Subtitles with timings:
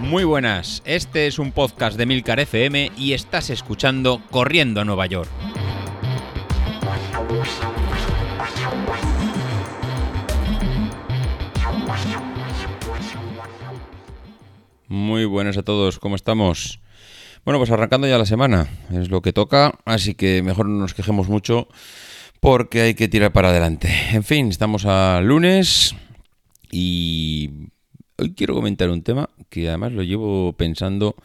[0.00, 5.04] Muy buenas, este es un podcast de Milcar FM y estás escuchando Corriendo a Nueva
[5.04, 5.28] York.
[14.88, 16.80] Muy buenas a todos, ¿cómo estamos?
[17.44, 20.94] Bueno, pues arrancando ya la semana, es lo que toca, así que mejor no nos
[20.94, 21.68] quejemos mucho
[22.40, 23.90] porque hay que tirar para adelante.
[24.12, 25.94] En fin, estamos a lunes
[26.70, 27.50] y
[28.16, 31.16] hoy quiero comentar un tema que además lo llevo pensando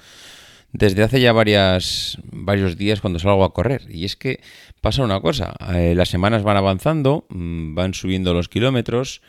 [0.71, 3.83] desde hace ya varias, varios días cuando salgo a correr.
[3.89, 4.41] Y es que
[4.81, 9.21] pasa una cosa, eh, las semanas van avanzando, mm, van subiendo los kilómetros.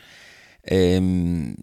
[0.69, 1.53] Mm,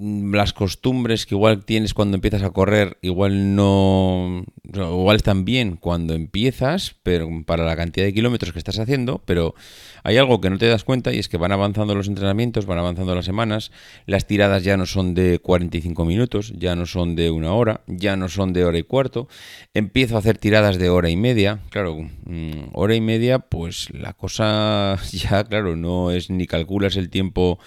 [0.00, 6.14] las costumbres que igual tienes cuando empiezas a correr, igual no, igual están bien cuando
[6.14, 9.54] empiezas, pero para la cantidad de kilómetros que estás haciendo, pero
[10.02, 12.78] hay algo que no te das cuenta y es que van avanzando los entrenamientos, van
[12.78, 13.72] avanzando las semanas,
[14.06, 18.16] las tiradas ya no son de 45 minutos, ya no son de una hora, ya
[18.16, 19.28] no son de hora y cuarto,
[19.74, 24.14] empiezo a hacer tiradas de hora y media, claro, mm, hora y media, pues la
[24.14, 27.58] cosa ya, claro, no es ni calculas el tiempo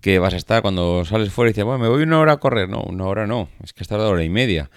[0.00, 2.36] que vas a estar cuando sales fuera y dices, bueno, me voy una hora a
[2.38, 2.68] correr.
[2.68, 4.70] No, una hora no, es que has tardado hora y media.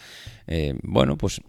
[0.47, 1.41] Eh, bueno, pues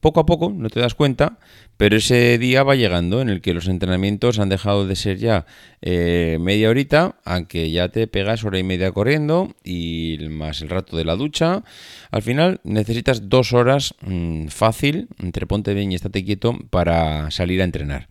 [0.00, 1.38] poco a poco no te das cuenta,
[1.76, 5.46] pero ese día va llegando en el que los entrenamientos han dejado de ser ya
[5.82, 10.96] eh, media horita, aunque ya te pegas hora y media corriendo y más el rato
[10.96, 11.62] de la ducha.
[12.10, 17.60] Al final necesitas dos horas mm, fácil, entre ponte bien y estate quieto, para salir
[17.60, 18.08] a entrenar.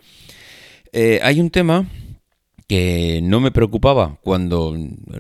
[0.94, 1.86] Eh, hay un tema
[2.68, 4.76] que no me preocupaba cuando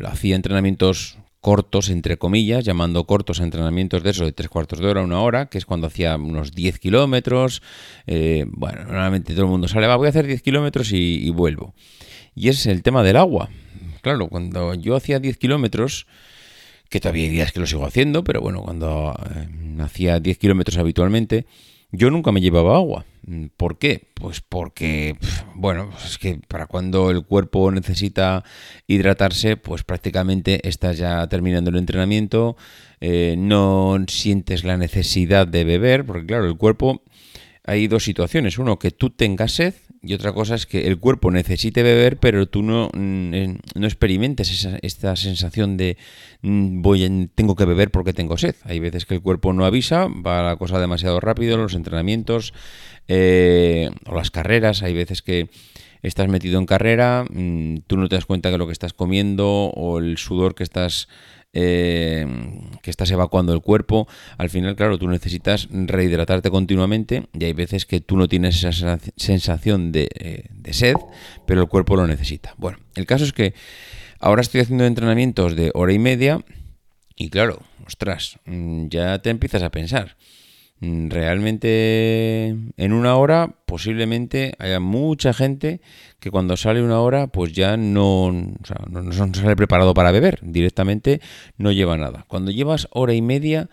[0.06, 5.02] hacía entrenamientos cortos, entre comillas, llamando cortos entrenamientos de eso, de tres cuartos de hora,
[5.02, 7.62] una hora, que es cuando hacía unos 10 kilómetros.
[8.06, 11.73] Eh, bueno, normalmente todo el mundo sale, va, voy a hacer 10 kilómetros y, vuelvo.
[12.36, 13.50] Y es el tema del agua.
[14.02, 16.06] Claro, cuando yo hacía 10 kilómetros,
[16.90, 20.78] que todavía hay días que lo sigo haciendo, pero bueno, cuando eh, hacía 10 kilómetros
[20.78, 21.45] habitualmente,
[21.92, 23.06] yo nunca me llevaba agua.
[23.27, 24.07] Mm, ¿Por qué?
[24.13, 25.17] Pues porque,
[25.53, 28.43] bueno, pues es que para cuando el cuerpo necesita
[28.88, 32.55] hidratarse, pues prácticamente estás ya terminando el entrenamiento,
[33.01, 37.03] eh, no sientes la necesidad de beber, porque claro, el cuerpo,
[37.67, 38.57] hay dos situaciones.
[38.57, 42.47] Uno, que tú tengas sed y otra cosa es que el cuerpo necesite beber, pero
[42.47, 43.31] tú no, mm,
[43.75, 45.97] no experimentes esa, esta sensación de
[46.41, 48.56] mm, voy tengo que beber porque tengo sed.
[48.63, 52.53] Hay veces que el cuerpo no avisa, va la cosa demasiado rápido, los entrenamientos
[53.09, 55.50] eh, o las carreras, hay veces que
[56.03, 59.47] estás metido en carrera, mm, tú no te das cuenta que lo que estás comiendo
[59.47, 61.09] o el sudor que estás
[61.59, 62.28] eh,
[62.84, 64.07] que estás evacuando el cuerpo,
[64.38, 69.00] al final, claro, tú necesitas rehidratarte continuamente y hay veces que tú no tienes esa
[69.16, 70.95] sensación de, eh, de sed,
[71.47, 72.53] pero el cuerpo lo necesita.
[72.57, 73.56] Bueno, el caso es que
[74.19, 76.45] ahora estoy haciendo entrenamientos de hora y media
[77.16, 80.16] y claro, ostras, mm, ya te empiezas a pensar.
[80.79, 85.81] Mm, realmente en una hora posiblemente haya mucha gente
[86.19, 91.19] que cuando sale una hora pues ya no, no, sale preparado para beber, directamente
[91.57, 92.25] no lleva nada.
[92.27, 93.69] Cuando llevas hora y media,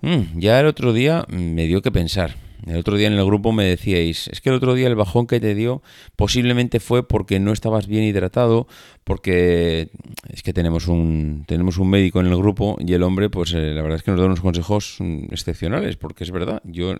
[0.00, 2.45] mm, ya el otro día me dio que pensar.
[2.66, 5.28] El otro día en el grupo me decíais, es que el otro día el bajón
[5.28, 5.82] que te dio
[6.16, 8.66] posiblemente fue porque no estabas bien hidratado,
[9.04, 9.88] porque
[10.28, 13.72] es que tenemos un, tenemos un médico en el grupo y el hombre, pues eh,
[13.72, 16.96] la verdad es que nos da unos consejos mm, excepcionales, porque es verdad, yo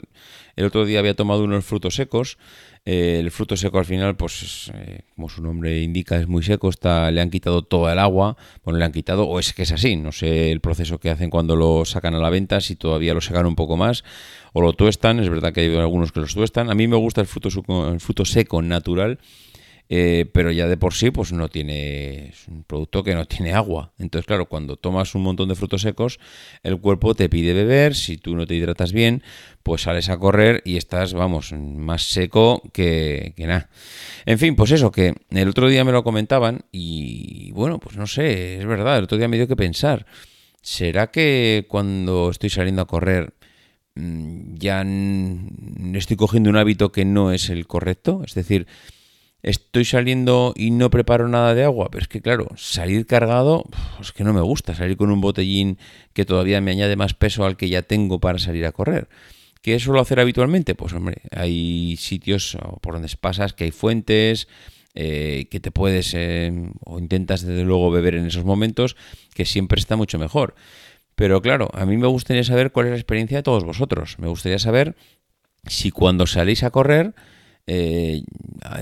[0.54, 2.38] el otro día había tomado unos frutos secos,
[2.88, 6.68] eh, el fruto seco al final, pues eh, como su nombre indica, es muy seco,
[6.68, 9.72] está, le han quitado toda el agua, bueno, le han quitado, o es que es
[9.72, 13.12] así, no sé el proceso que hacen cuando lo sacan a la venta, si todavía
[13.12, 14.04] lo sacan un poco más,
[14.52, 17.20] o lo tuestan, es verdad que hay algunos que los tuestan, a mí me gusta
[17.20, 17.48] el fruto,
[17.90, 19.18] el fruto seco natural,
[19.88, 23.52] eh, pero ya de por sí pues no tiene es un producto que no tiene
[23.52, 23.92] agua.
[23.98, 26.18] Entonces claro cuando tomas un montón de frutos secos
[26.62, 29.22] el cuerpo te pide beber si tú no te hidratas bien
[29.62, 33.70] pues sales a correr y estás vamos más seco que, que nada.
[34.24, 38.06] En fin pues eso que el otro día me lo comentaban y bueno pues no
[38.06, 40.06] sé es verdad el otro día me dio que pensar
[40.62, 43.34] será que cuando estoy saliendo a correr
[43.94, 44.84] mm, ya
[45.96, 48.66] estoy cogiendo un hábito que no es el correcto es decir
[49.46, 53.64] estoy saliendo y no preparo nada de agua, pero es que claro, salir cargado,
[54.00, 55.78] es que no me gusta, salir con un botellín
[56.12, 59.08] que todavía me añade más peso al que ya tengo para salir a correr.
[59.62, 60.74] ¿Qué suelo hacer habitualmente?
[60.74, 64.48] Pues hombre, hay sitios por donde pasas que hay fuentes,
[64.94, 66.52] eh, que te puedes eh,
[66.84, 68.96] o intentas desde luego beber en esos momentos,
[69.32, 70.56] que siempre está mucho mejor.
[71.14, 74.18] Pero claro, a mí me gustaría saber cuál es la experiencia de todos vosotros.
[74.18, 74.96] Me gustaría saber
[75.66, 77.14] si cuando salís a correr
[77.66, 78.22] eh,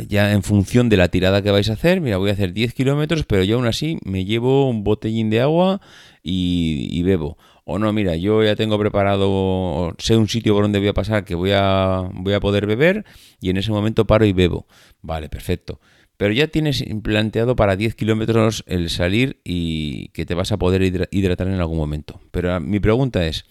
[0.09, 2.75] ya en función de la tirada que vais a hacer, mira, voy a hacer 10
[2.75, 5.81] kilómetros, pero yo aún así me llevo un botellín de agua
[6.23, 7.39] y, bebo.
[7.65, 11.25] O no, mira, yo ya tengo preparado, sé un sitio por donde voy a pasar
[11.25, 13.07] que voy a, voy a poder beber
[13.41, 14.67] y en ese momento paro y bebo.
[15.01, 15.81] Vale, perfecto.
[16.19, 21.09] Pero ya tienes planteado para 10 kilómetros el salir y que te vas a poder
[21.11, 22.21] hidratar en algún momento.
[22.31, 23.47] Pero mi pregunta es,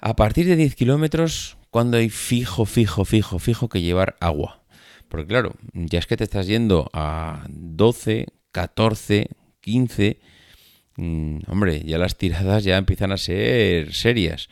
[0.00, 4.62] a partir de 10 kilómetros, ¿cuándo hay fijo, fijo, fijo, fijo que llevar agua?
[5.08, 9.30] Porque claro, ya es que te estás yendo a 12, 14,
[9.60, 10.20] 15...
[11.46, 14.48] hombre, ya las tiradas ya empiezan a ser serias.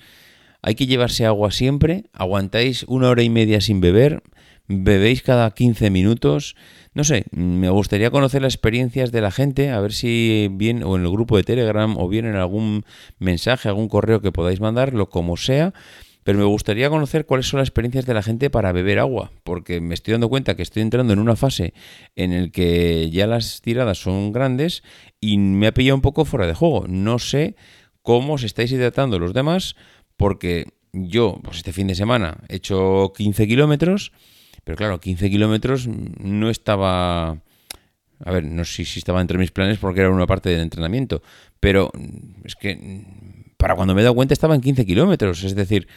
[0.63, 4.23] Hay que llevarse agua siempre, aguantáis una hora y media sin beber,
[4.67, 6.57] bebéis cada 15 minutos.
[6.95, 10.97] No sé, me gustaría conocer las experiencias de la gente, a ver si bien o
[10.97, 12.85] en el grupo de Telegram o bien en algún
[13.19, 15.75] mensaje, algún correo que podáis mandarlo, como sea.
[16.27, 19.81] Pero me gustaría conocer cuáles son las experiencias de la gente para beber agua, porque
[19.81, 21.73] me estoy dando cuenta que estoy entrando en una fase
[22.17, 24.83] en el que ya las tiradas son grandes
[25.21, 26.85] y me ha pillado un poco fuera de juego.
[26.89, 27.55] No sé
[28.03, 29.77] cómo os estáis hidratando los demás,
[30.17, 34.11] porque yo, pues este fin de semana, he hecho 15 kilómetros
[34.67, 37.39] pero claro, 15 kilómetros no estaba...
[38.19, 41.23] A ver, no sé si estaba entre mis planes porque era una parte del entrenamiento,
[41.61, 41.93] pero
[42.43, 42.77] es que
[43.57, 45.89] para cuando me he dado cuenta estaba en 15 kilómetros, es decir,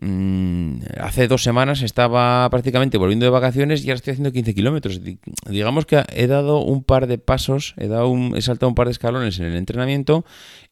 [0.00, 5.00] mm, hace dos semanas estaba prácticamente volviendo de vacaciones y ahora estoy haciendo 15 kilómetros.
[5.48, 8.86] Digamos que he dado un par de pasos, he, dado un, he saltado un par
[8.86, 10.24] de escalones en el entrenamiento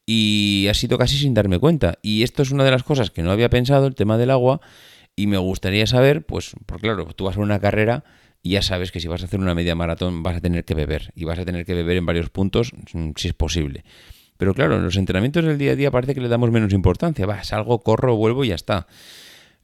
[0.06, 1.98] y ha sido casi sin darme cuenta.
[2.02, 4.60] Y esto es una de las cosas que no había pensado, el tema del agua,
[5.16, 8.04] y me gustaría saber, pues, porque claro, tú vas a una carrera
[8.42, 10.74] y ya sabes que si vas a hacer una media maratón vas a tener que
[10.74, 11.12] beber.
[11.14, 13.84] Y vas a tener que beber en varios puntos, mm, si es posible.
[14.38, 17.26] Pero claro, en los entrenamientos del día a día parece que le damos menos importancia.
[17.26, 18.86] Va, salgo, corro, vuelvo y ya está.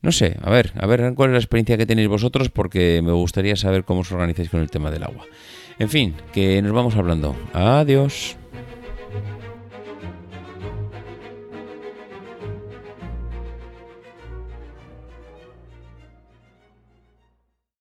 [0.03, 3.13] No sé, a ver, a ver cuál es la experiencia que tenéis vosotros porque me
[3.13, 5.25] gustaría saber cómo os organizáis con el tema del agua.
[5.79, 7.35] En fin, que nos vamos hablando.
[7.55, 8.37] Adiós.